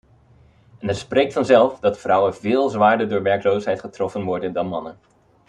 [0.79, 4.97] En het spreekt vanzelf dat vrouwen veel zwaarder door werkloosheid getroffen worden dan mannen.